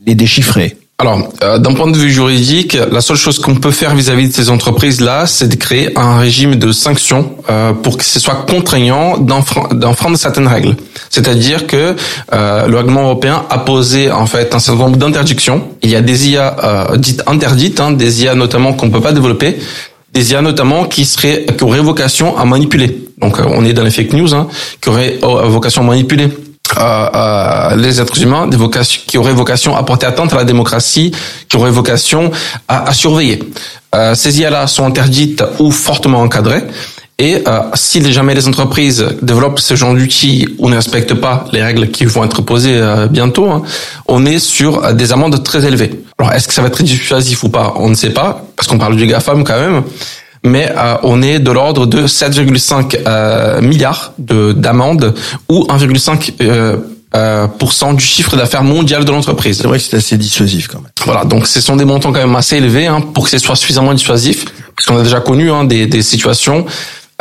les 0.06 0.14
déchiffrer. 0.14 0.76
Alors, 0.98 1.28
euh, 1.42 1.58
d'un 1.58 1.74
point 1.74 1.90
de 1.90 1.96
vue 1.98 2.10
juridique, 2.10 2.74
la 2.90 3.02
seule 3.02 3.18
chose 3.18 3.38
qu'on 3.38 3.56
peut 3.56 3.70
faire 3.70 3.94
vis-à-vis 3.94 4.28
de 4.28 4.32
ces 4.32 4.48
entreprises-là, 4.48 5.26
c'est 5.26 5.46
de 5.46 5.54
créer 5.54 5.90
un 5.98 6.16
régime 6.18 6.54
de 6.56 6.72
sanctions 6.72 7.32
euh, 7.50 7.74
pour 7.74 7.98
que 7.98 8.04
ce 8.04 8.18
soit 8.18 8.46
contraignant 8.48 9.18
d'enfre- 9.18 9.74
d'enfreindre 9.74 10.16
certaines 10.16 10.46
règles. 10.48 10.74
C'est-à-dire 11.10 11.66
que 11.66 11.94
euh, 12.32 12.66
le 12.66 12.76
règlement 12.78 13.02
européen 13.02 13.44
a 13.50 13.58
posé 13.58 14.10
en 14.10 14.24
fait 14.24 14.54
un 14.54 14.58
certain 14.58 14.84
nombre 14.84 14.96
d'interdictions. 14.96 15.68
Il 15.82 15.90
y 15.90 15.96
a 15.96 16.00
des 16.00 16.30
IA 16.30 16.56
euh, 16.64 16.96
dites 16.96 17.22
interdites, 17.26 17.78
hein, 17.78 17.90
des 17.90 18.22
IA 18.22 18.34
notamment 18.34 18.72
qu'on 18.72 18.88
peut 18.88 19.02
pas 19.02 19.12
développer, 19.12 19.58
des 20.14 20.32
IA 20.32 20.40
notamment 20.40 20.84
qui 20.86 21.04
seraient 21.04 21.44
qui 21.58 21.62
auraient 21.62 21.80
vocation 21.80 22.38
à 22.38 22.46
manipuler. 22.46 23.04
Donc, 23.20 23.38
euh, 23.38 23.44
on 23.48 23.66
est 23.66 23.74
dans 23.74 23.84
les 23.84 23.90
fake 23.90 24.14
news, 24.14 24.34
hein, 24.34 24.48
qui 24.80 24.88
auraient 24.88 25.18
euh, 25.22 25.42
vocation 25.48 25.82
à 25.82 25.84
manipuler 25.84 26.28
euh, 26.78 27.08
euh, 27.14 27.76
les 27.76 28.00
êtres 28.00 28.20
humains 28.20 28.46
des 28.46 28.56
vocations, 28.56 29.02
qui 29.06 29.18
auraient 29.18 29.32
vocation 29.32 29.76
à 29.76 29.82
porter 29.82 30.06
atteinte 30.06 30.32
à 30.32 30.36
la 30.36 30.44
démocratie, 30.44 31.12
qui 31.48 31.56
auraient 31.56 31.70
vocation 31.70 32.30
à, 32.68 32.88
à 32.88 32.92
surveiller. 32.92 33.42
Euh, 33.94 34.14
ces 34.14 34.40
IA-là 34.40 34.66
sont 34.66 34.84
interdites 34.84 35.42
ou 35.58 35.70
fortement 35.70 36.20
encadrées. 36.20 36.64
Et 37.18 37.42
euh, 37.48 37.60
si 37.72 38.12
jamais 38.12 38.34
les 38.34 38.46
entreprises 38.46 39.06
développent 39.22 39.58
ce 39.58 39.74
genre 39.74 39.94
d'outils 39.94 40.46
ou 40.58 40.68
ne 40.68 40.76
respectent 40.76 41.14
pas 41.14 41.46
les 41.50 41.62
règles 41.62 41.90
qui 41.90 42.04
vont 42.04 42.24
être 42.24 42.42
posées 42.42 42.76
euh, 42.76 43.06
bientôt, 43.06 43.50
hein, 43.50 43.62
on 44.06 44.26
est 44.26 44.38
sur 44.38 44.84
euh, 44.84 44.92
des 44.92 45.12
amendes 45.12 45.42
très 45.42 45.64
élevées. 45.64 46.04
Alors 46.18 46.34
est-ce 46.34 46.46
que 46.46 46.52
ça 46.52 46.60
va 46.60 46.68
être 46.68 46.82
dissuasif 46.82 47.42
ou 47.42 47.48
pas? 47.48 47.72
On 47.76 47.88
ne 47.88 47.94
sait 47.94 48.10
pas, 48.10 48.44
parce 48.54 48.68
qu'on 48.68 48.76
parle 48.76 48.96
du 48.96 49.06
GAFAM 49.06 49.44
quand 49.44 49.58
même 49.58 49.82
mais 50.46 50.72
euh, 50.76 50.96
on 51.02 51.22
est 51.22 51.38
de 51.38 51.50
l'ordre 51.50 51.86
de 51.86 52.06
7,5 52.06 52.98
euh, 53.06 53.60
milliards 53.60 54.12
de 54.18 54.52
d'amendes 54.52 55.14
ou 55.48 55.64
1,5 55.64 56.32
euh, 56.40 56.76
euh, 57.14 57.46
pour 57.46 57.72
cent 57.72 57.94
du 57.94 58.04
chiffre 58.04 58.36
d'affaires 58.36 58.64
mondial 58.64 59.04
de 59.04 59.10
l'entreprise. 59.10 59.58
C'est 59.58 59.66
vrai 59.66 59.78
que 59.78 59.84
c'est 59.84 59.96
assez 59.96 60.18
dissuasif 60.18 60.68
quand 60.68 60.80
même. 60.80 60.90
Voilà, 61.04 61.24
donc 61.24 61.46
ce 61.46 61.60
sont 61.60 61.76
des 61.76 61.84
montants 61.84 62.12
quand 62.12 62.20
même 62.20 62.36
assez 62.36 62.56
élevés 62.56 62.86
hein, 62.86 63.00
pour 63.00 63.24
que 63.24 63.30
ce 63.30 63.38
soit 63.38 63.56
suffisamment 63.56 63.94
dissuasif, 63.94 64.44
parce 64.76 64.86
qu'on 64.86 64.98
a 64.98 65.02
déjà 65.02 65.20
connu 65.20 65.50
hein, 65.50 65.64
des, 65.64 65.86
des 65.86 66.02
situations, 66.02 66.66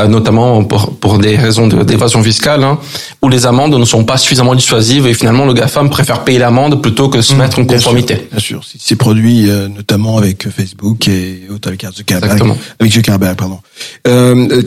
notamment 0.07 0.63
pour, 0.65 0.93
pour 0.97 1.17
des 1.19 1.37
raisons 1.37 1.67
de- 1.67 1.83
d'évasion 1.83 2.21
fiscale, 2.21 2.63
hein, 2.63 2.77
où 3.21 3.29
les 3.29 3.45
amendes 3.45 3.75
ne 3.79 3.85
sont 3.85 4.03
pas 4.03 4.17
suffisamment 4.17 4.53
dissuasives 4.53 5.07
et 5.07 5.13
finalement 5.13 5.45
le 5.45 5.53
GAFAM 5.53 5.89
préfère 5.89 6.25
payer 6.25 6.37
l'amende 6.39 6.81
plutôt 6.81 7.07
que 7.07 7.17
de 7.17 7.21
se 7.21 7.33
mettre 7.33 7.59
en 7.59 7.63
Bien 7.63 7.77
sûr, 7.77 7.85
conformité. 7.91 8.27
Bien 8.29 8.39
sûr, 8.39 8.61
c'est 8.69 8.77
c'est 8.81 8.95
produit 8.97 9.49
euh, 9.49 9.69
notamment 9.69 10.17
avec 10.17 10.49
Facebook 10.49 11.07
et 11.07 11.43
autres 11.53 11.69
avec 11.69 11.85
Zuckerberg. 11.95 12.25
Exactement. 12.31 12.57
Avec 12.79 12.91
Zuckerberg, 12.91 13.37
pardon. 13.37 13.59
Euh, 14.07 14.61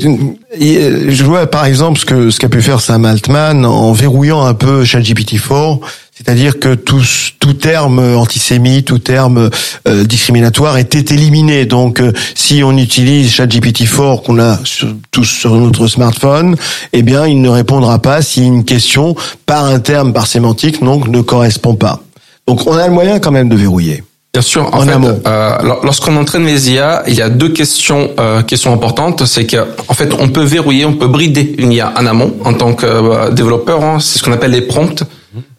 euh, 0.62 1.10
je 1.10 1.24
vois 1.24 1.46
par 1.46 1.66
exemple 1.66 2.00
ce 2.00 2.06
que 2.06 2.30
ce 2.30 2.38
qu'a 2.40 2.48
pu 2.48 2.62
faire 2.62 2.80
Sam 2.80 3.04
Altman 3.04 3.64
en 3.66 3.92
verrouillant 3.92 4.44
un 4.44 4.54
peu 4.54 4.84
ChatGPT-4, 4.84 5.80
c'est-à-dire 6.18 6.58
que 6.58 6.74
tout 6.74 7.02
tout 7.38 7.52
terme 7.54 7.98
antisémite, 8.16 8.86
tout 8.86 8.98
terme 8.98 9.48
euh, 9.86 10.04
discriminatoire 10.04 10.76
était 10.76 11.14
éliminé. 11.14 11.64
Donc, 11.64 12.00
euh, 12.00 12.12
si 12.34 12.62
on 12.64 12.76
utilise 12.76 13.30
ChatGPT-4 13.32 14.22
qu'on 14.24 14.38
a 14.40 14.58
sur, 14.64 14.88
tous 15.12 15.24
sur 15.24 15.54
notre 15.54 15.86
smartphone, 15.86 16.56
eh 16.92 17.02
bien, 17.02 17.26
il 17.26 17.40
ne 17.40 17.48
répondra 17.48 18.00
pas 18.00 18.20
si 18.22 18.44
une 18.44 18.64
question 18.64 19.14
par 19.46 19.64
un 19.64 19.78
terme, 19.78 20.12
par 20.12 20.26
sémantique, 20.26 20.82
donc 20.82 21.08
ne 21.08 21.20
correspond 21.20 21.74
pas. 21.76 22.00
Donc, 22.46 22.66
on 22.66 22.76
a 22.76 22.86
le 22.88 22.92
moyen 22.92 23.20
quand 23.20 23.30
même 23.30 23.48
de 23.48 23.56
verrouiller. 23.56 24.02
Bien 24.34 24.42
sûr. 24.42 24.68
En, 24.74 24.78
En 24.78 24.82
fait, 24.82 24.92
amont. 24.92 25.20
euh, 25.26 25.62
lor- 25.62 25.80
lorsqu'on 25.84 26.16
entraîne 26.16 26.44
les 26.44 26.70
IA, 26.70 27.02
il 27.06 27.14
y 27.14 27.22
a 27.22 27.28
deux 27.30 27.48
questions 27.50 28.10
euh, 28.18 28.42
qui 28.42 28.58
sont 28.58 28.72
importantes. 28.72 29.24
C'est 29.24 29.46
que, 29.46 29.56
en 29.88 29.94
fait, 29.94 30.10
on 30.18 30.28
peut 30.28 30.42
verrouiller, 30.44 30.84
on 30.84 30.94
peut 30.94 31.06
brider 31.08 31.54
une 31.58 31.72
IA 31.72 31.92
en 31.96 32.04
amont 32.06 32.34
en 32.44 32.52
tant 32.54 32.74
que 32.74 32.84
euh, 32.86 33.30
développeur. 33.30 33.82
hein. 33.84 33.98
c'est 34.00 34.18
ce 34.18 34.24
qu'on 34.24 34.32
appelle 34.32 34.50
les 34.50 34.62
prompts. 34.62 35.02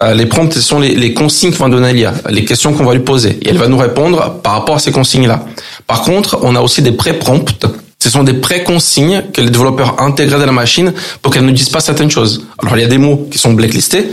Euh, 0.02 0.14
les 0.14 0.26
prompts, 0.26 0.52
ce 0.52 0.62
sont 0.62 0.80
les, 0.80 1.14
consignes 1.14 1.52
qu'on 1.52 1.66
va 1.66 1.70
donner 1.70 1.90
à 1.90 1.94
l'IA, 1.94 2.14
les 2.30 2.46
questions 2.46 2.74
qu'on 2.74 2.86
va 2.86 2.94
lui 2.94 3.04
poser, 3.04 3.38
et 3.42 3.50
elle 3.50 3.58
va 3.58 3.68
nous 3.68 3.78
répondre 3.78 4.40
par 4.42 4.54
rapport 4.54 4.76
à 4.76 4.80
ces 4.80 4.92
consignes-là. 4.92 5.46
Par 5.88 6.02
contre, 6.02 6.40
on 6.42 6.56
a 6.56 6.62
aussi 6.62 6.82
des 6.82 6.92
pré-prompts. 6.92 7.66
Ce 8.02 8.10
sont 8.10 8.24
des 8.24 8.34
pré-consignes 8.34 9.24
que 9.34 9.42
les 9.42 9.50
développeurs 9.50 10.02
intègrent 10.02 10.40
dans 10.40 10.46
la 10.46 10.52
machine 10.52 10.94
pour 11.22 11.34
qu'elle 11.34 11.46
ne 11.46 11.52
dise 11.52 11.70
pas 11.70 11.82
certaines 11.82 12.10
choses. 12.10 12.46
Alors, 12.60 12.78
il 12.78 12.82
y 12.82 12.86
a 12.86 12.88
des 12.88 12.98
mots 12.98 13.28
qui 13.30 13.38
sont 13.38 13.54
blacklistés, 13.54 14.10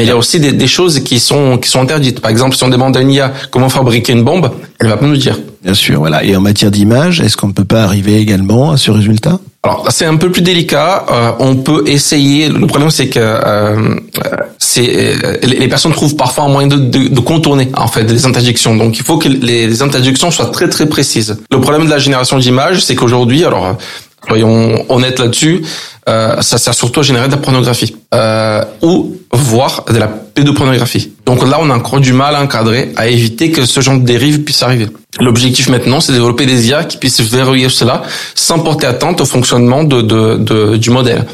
Mais 0.00 0.06
il 0.06 0.08
y 0.08 0.12
a 0.12 0.16
aussi 0.16 0.40
des, 0.40 0.52
des, 0.52 0.66
choses 0.66 1.00
qui 1.00 1.20
sont 1.20 1.58
qui 1.58 1.68
sont 1.68 1.82
interdites. 1.82 2.20
Par 2.20 2.30
exemple, 2.30 2.56
si 2.56 2.64
on 2.64 2.68
demande 2.68 2.96
à 2.96 3.02
une 3.02 3.10
IA 3.10 3.34
comment 3.50 3.68
fabriquer 3.68 4.14
une 4.14 4.24
bombe, 4.24 4.50
elle 4.78 4.88
va 4.88 4.96
pas 4.96 5.04
nous 5.04 5.18
dire. 5.18 5.38
Bien 5.62 5.74
sûr, 5.74 5.98
voilà. 5.98 6.24
Et 6.24 6.34
en 6.34 6.40
matière 6.40 6.70
d'image, 6.70 7.20
est-ce 7.20 7.36
qu'on 7.36 7.48
ne 7.48 7.52
peut 7.52 7.66
pas 7.66 7.82
arriver 7.82 8.16
également 8.16 8.70
à 8.70 8.78
ce 8.78 8.90
résultat? 8.90 9.38
Alors 9.62 9.86
c'est 9.90 10.06
un 10.06 10.16
peu 10.16 10.30
plus 10.30 10.40
délicat. 10.40 11.04
Euh, 11.10 11.32
on 11.38 11.56
peut 11.56 11.84
essayer. 11.86 12.48
Le 12.48 12.66
problème 12.66 12.90
c'est 12.90 13.08
que 13.08 13.20
euh, 13.20 13.94
c'est 14.56 14.88
euh, 15.22 15.36
les 15.42 15.68
personnes 15.68 15.92
trouvent 15.92 16.16
parfois 16.16 16.44
un 16.44 16.48
moyen 16.48 16.68
de, 16.68 16.76
de, 16.76 17.08
de, 17.08 17.20
contourner 17.20 17.68
en 17.76 17.86
fait 17.86 18.04
les 18.04 18.24
interjections. 18.24 18.74
Donc 18.76 18.96
il 18.96 19.04
faut 19.04 19.18
que 19.18 19.28
les, 19.28 19.66
les 19.66 19.82
interjections 19.82 20.30
soient 20.30 20.46
très 20.46 20.70
très 20.70 20.86
précises. 20.86 21.36
Le 21.50 21.60
problème 21.60 21.84
de 21.84 21.90
la 21.90 21.98
génération 21.98 22.38
d'images, 22.38 22.82
c'est 22.82 22.94
qu'aujourd'hui, 22.94 23.44
alors 23.44 23.76
soyons 24.26 24.84
honnêtes 24.88 25.18
là-dessus, 25.18 25.62
euh, 26.08 26.40
ça 26.40 26.58
sert 26.58 26.74
surtout 26.74 27.00
à 27.00 27.02
générer 27.02 27.26
de 27.26 27.32
la 27.32 27.38
pornographie 27.38 27.96
euh, 28.14 28.64
ou 28.82 29.16
voire 29.32 29.84
de 29.90 29.98
la 29.98 30.08
pédopornographie. 30.08 31.12
Donc 31.26 31.46
là, 31.46 31.58
on 31.60 31.70
a 31.70 31.74
encore 31.74 32.00
du 32.00 32.12
mal 32.12 32.34
à 32.34 32.42
encadrer, 32.42 32.92
à 32.96 33.08
éviter 33.08 33.50
que 33.50 33.64
ce 33.64 33.80
genre 33.80 33.98
de 33.98 34.04
dérive 34.04 34.42
puisse 34.42 34.62
arriver. 34.62 34.88
L'objectif 35.20 35.68
maintenant, 35.68 36.00
c'est 36.00 36.12
de 36.12 36.18
développer 36.18 36.46
des 36.46 36.68
IA 36.68 36.84
qui 36.84 36.96
puissent 36.96 37.20
verrouiller 37.20 37.68
cela 37.68 38.02
sans 38.34 38.58
porter 38.60 38.86
atteinte 38.86 39.20
au 39.20 39.26
fonctionnement 39.26 39.84
de, 39.84 40.00
de, 40.02 40.36
de 40.36 40.76
du 40.76 40.90
modèle, 40.90 41.26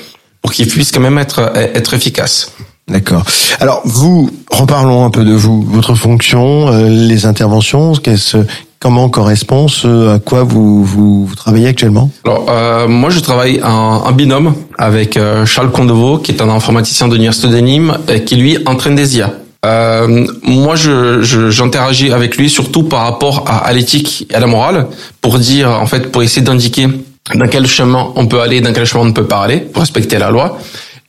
pour 0.42 0.52
qu'il 0.52 0.68
puisse 0.68 0.92
quand 0.92 1.00
même 1.00 1.18
être 1.18 1.52
être 1.54 1.94
efficace. 1.94 2.52
D'accord. 2.88 3.24
Alors 3.58 3.82
vous, 3.84 4.30
reparlons 4.50 5.04
un 5.04 5.10
peu 5.10 5.24
de 5.24 5.32
vous, 5.32 5.62
votre 5.62 5.94
fonction, 5.94 6.68
euh, 6.68 6.88
les 6.88 7.26
interventions, 7.26 7.94
qu'est-ce 7.94 8.38
comment 8.78 9.08
correspond 9.08 9.68
ce 9.68 10.14
à 10.14 10.18
quoi 10.18 10.44
vous, 10.44 10.84
vous, 10.84 11.26
vous 11.26 11.34
travaillez 11.34 11.68
actuellement? 11.68 12.10
Alors 12.24 12.46
euh, 12.48 12.88
moi 12.88 13.10
je 13.10 13.20
travaille 13.20 13.60
en, 13.62 14.02
en 14.06 14.12
binôme 14.12 14.54
avec 14.78 15.16
euh, 15.16 15.46
Charles 15.46 15.70
Condevaux 15.70 16.18
qui 16.18 16.32
est 16.32 16.40
un 16.42 16.48
informaticien 16.48 17.08
de 17.08 17.14
l'université 17.14 17.48
de 17.48 17.58
Nîmes 17.58 17.96
qui 18.26 18.36
lui 18.36 18.58
entraîne 18.66 18.94
des 18.94 19.18
IA. 19.18 19.30
Euh, 19.64 20.26
moi, 20.44 20.76
je, 20.76 21.22
j'interagis 21.50 22.12
avec 22.12 22.36
lui 22.36 22.48
surtout 22.48 22.84
par 22.84 23.00
rapport 23.00 23.44
à, 23.48 23.66
à 23.66 23.72
l'éthique 23.72 24.26
et 24.30 24.34
à 24.36 24.38
la 24.38 24.46
morale, 24.46 24.86
pour 25.20 25.40
dire, 25.40 25.70
en 25.70 25.86
fait, 25.86 26.12
pour 26.12 26.22
essayer 26.22 26.42
d'indiquer 26.42 26.86
dans 27.34 27.48
quel 27.48 27.66
chemin 27.66 28.12
on 28.14 28.26
peut 28.26 28.40
aller, 28.40 28.60
dans 28.60 28.72
quel 28.72 28.84
chemin 28.84 29.02
on 29.02 29.06
ne 29.06 29.12
peut 29.12 29.26
pas 29.26 29.38
aller, 29.38 29.58
pour 29.58 29.80
respecter 29.80 30.18
la 30.18 30.30
loi. 30.30 30.58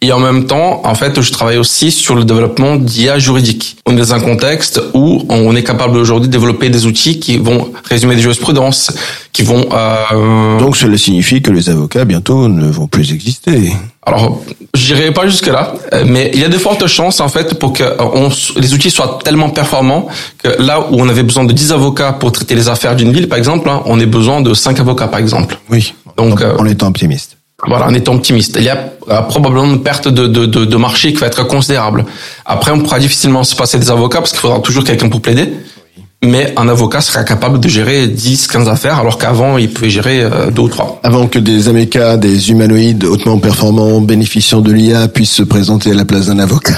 Et 0.01 0.11
en 0.11 0.19
même 0.19 0.45
temps, 0.45 0.81
en 0.83 0.93
fait, 0.93 1.21
je 1.21 1.31
travaille 1.31 1.57
aussi 1.57 1.89
sur 1.89 2.13
le 2.13 2.23
développement 2.23 2.75
d'IA 2.75 3.17
juridique. 3.17 3.77
On 3.87 3.93
est 3.93 3.99
dans 3.99 4.13
un 4.13 4.19
contexte 4.19 4.79
où 4.93 5.25
on 5.29 5.55
est 5.55 5.63
capable 5.63 5.97
aujourd'hui 5.97 6.27
de 6.27 6.31
développer 6.31 6.69
des 6.69 6.85
outils 6.85 7.19
qui 7.19 7.37
vont 7.39 7.71
résumer 7.83 8.15
des 8.15 8.21
jurisprudences, 8.21 8.91
qui 9.33 9.41
vont... 9.41 9.67
Euh... 9.73 10.59
Donc 10.59 10.77
cela 10.77 10.97
signifie 10.99 11.41
que 11.41 11.49
les 11.49 11.69
avocats 11.69 12.05
bientôt 12.05 12.47
ne 12.47 12.69
vont 12.69 12.85
plus 12.85 13.11
exister. 13.11 13.73
Alors, 14.05 14.39
je 14.75 14.85
dirais 14.85 15.11
pas 15.11 15.25
jusque 15.25 15.47
là, 15.47 15.73
mais 16.05 16.29
il 16.33 16.39
y 16.39 16.45
a 16.45 16.49
de 16.49 16.57
fortes 16.57 16.85
chances 16.85 17.19
en 17.19 17.27
fait 17.27 17.57
pour 17.57 17.73
que 17.73 17.83
on, 17.99 18.29
les 18.57 18.73
outils 18.75 18.91
soient 18.91 19.19
tellement 19.23 19.49
performants 19.49 20.07
que 20.37 20.61
là 20.61 20.79
où 20.91 21.01
on 21.01 21.09
avait 21.09 21.23
besoin 21.23 21.43
de 21.43 21.53
10 21.53 21.71
avocats 21.71 22.13
pour 22.13 22.31
traiter 22.31 22.53
les 22.53 22.69
affaires 22.69 22.95
d'une 22.95 23.11
ville, 23.11 23.27
par 23.27 23.37
exemple, 23.37 23.67
hein, 23.67 23.81
on 23.85 23.99
ait 23.99 24.05
besoin 24.05 24.41
de 24.41 24.53
5 24.53 24.79
avocats, 24.79 25.07
par 25.07 25.19
exemple. 25.19 25.57
Oui. 25.69 25.93
Donc, 26.17 26.41
en, 26.41 26.61
en 26.61 26.65
étant 26.65 26.87
optimiste. 26.87 27.36
Voilà, 27.65 27.87
en 27.87 27.93
étant 27.93 28.13
optimiste. 28.13 28.57
Il 28.59 28.65
y 28.65 28.69
a 28.69 28.75
probablement 29.23 29.65
une 29.65 29.81
perte 29.81 30.07
de, 30.07 30.27
de, 30.27 30.45
de, 30.45 30.65
de, 30.65 30.77
marché 30.77 31.11
qui 31.11 31.19
va 31.19 31.27
être 31.27 31.47
considérable. 31.47 32.05
Après, 32.45 32.71
on 32.71 32.79
pourra 32.79 32.99
difficilement 32.99 33.43
se 33.43 33.55
passer 33.55 33.79
des 33.79 33.89
avocats 33.89 34.19
parce 34.19 34.31
qu'il 34.31 34.39
faudra 34.39 34.59
toujours 34.59 34.83
quelqu'un 34.83 35.09
pour 35.09 35.21
plaider. 35.21 35.51
Mais 36.23 36.53
un 36.57 36.67
avocat 36.67 37.01
sera 37.01 37.23
capable 37.23 37.59
de 37.59 37.67
gérer 37.67 38.07
10, 38.07 38.47
15 38.47 38.69
affaires, 38.69 38.99
alors 38.99 39.17
qu'avant, 39.17 39.57
il 39.57 39.71
pouvait 39.71 39.89
gérer 39.89 40.21
euh, 40.21 40.49
deux 40.49 40.63
ou 40.63 40.67
trois. 40.67 40.99
Avant 41.03 41.27
que 41.27 41.37
des 41.37 41.67
amécas, 41.67 42.17
des 42.17 42.49
humanoïdes 42.49 43.05
hautement 43.05 43.37
performants, 43.37 44.01
bénéficiant 44.01 44.61
de 44.61 44.71
l'IA, 44.71 45.07
puissent 45.07 45.31
se 45.31 45.43
présenter 45.43 45.91
à 45.91 45.93
la 45.93 46.05
place 46.05 46.27
d'un 46.27 46.39
avocat. 46.39 46.75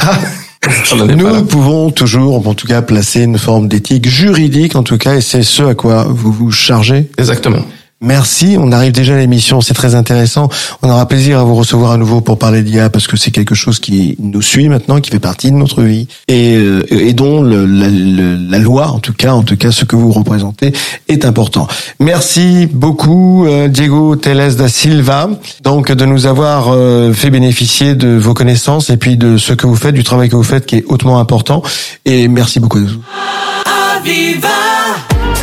Nous 1.16 1.46
pouvons 1.46 1.90
toujours, 1.90 2.46
en 2.46 2.54
tout 2.54 2.68
cas, 2.68 2.82
placer 2.82 3.22
une 3.22 3.38
forme 3.38 3.70
d'éthique 3.70 4.08
juridique, 4.08 4.76
en 4.76 4.84
tout 4.84 4.98
cas, 4.98 5.16
et 5.16 5.22
c'est 5.22 5.44
ce 5.44 5.64
à 5.64 5.74
quoi 5.74 6.06
vous 6.10 6.34
vous 6.34 6.52
chargez. 6.52 7.10
Exactement. 7.18 7.64
Merci, 8.02 8.56
on 8.58 8.72
arrive 8.72 8.94
déjà 8.94 9.16
à 9.16 9.18
l'émission, 9.18 9.60
c'est 9.60 9.74
très 9.74 9.94
intéressant. 9.94 10.48
On 10.82 10.90
aura 10.90 11.06
plaisir 11.06 11.38
à 11.38 11.44
vous 11.44 11.56
recevoir 11.56 11.92
à 11.92 11.98
nouveau 11.98 12.22
pour 12.22 12.40
parler 12.40 12.62
d'IA 12.62 12.90
parce 12.90 13.08
que 13.08 13.18
c'est 13.18 13.32
quelque 13.32 13.56
chose 13.56 13.80
qui 13.80 14.16
nous 14.20 14.42
suit 14.42 14.70
maintenant, 14.70 15.02
qui 15.02 15.10
fait 15.12 15.20
partie 15.20 15.52
de 15.52 15.58
notre 15.58 15.84
vie 15.84 16.08
et, 16.30 16.56
euh, 16.56 16.86
et 16.90 17.12
dont 17.12 17.42
le, 17.42 17.66
la, 17.66 17.90
le, 17.90 18.38
la, 18.50 18.58
loi, 18.58 18.88
en 18.88 19.00
tout 19.00 19.12
cas, 19.12 19.34
en 19.34 19.44
tout 19.44 19.58
cas, 19.58 19.72
ce 19.72 19.84
que 19.84 19.98
vous 19.98 20.14
représentez 20.14 20.72
est 21.10 21.26
important. 21.26 21.68
Merci 22.00 22.70
beaucoup, 22.72 23.46
euh, 23.46 23.68
Diego 23.68 24.16
Teles 24.16 24.56
da 24.56 24.70
Silva, 24.70 25.30
donc 25.62 25.92
de 25.92 26.06
nous 26.06 26.26
avoir 26.26 26.68
euh, 26.70 27.12
fait 27.12 27.32
bénéficier 27.32 27.96
de 27.96 28.16
vos 28.16 28.34
connaissances 28.34 28.90
et 28.90 28.96
puis 28.96 29.18
de 29.18 29.38
ce 29.38 29.52
que 29.52 29.68
vous 29.68 29.76
faites, 29.76 29.96
du 29.96 30.06
travail 30.06 30.30
que 30.30 30.38
vous 30.38 30.44
faites 30.44 30.66
qui 30.66 30.78
est 30.78 30.86
hautement 30.88 31.20
important. 31.20 31.64
Et 32.06 32.30
merci 32.30 32.62
beaucoup. 32.62 32.80